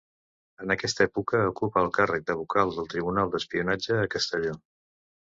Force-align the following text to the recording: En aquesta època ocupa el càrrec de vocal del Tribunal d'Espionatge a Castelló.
En 0.63 0.71
aquesta 0.75 1.03
època 1.09 1.41
ocupa 1.49 1.83
el 1.87 1.89
càrrec 1.97 2.25
de 2.29 2.37
vocal 2.39 2.73
del 2.79 2.87
Tribunal 2.95 3.29
d'Espionatge 3.37 3.99
a 4.05 4.09
Castelló. 4.15 4.57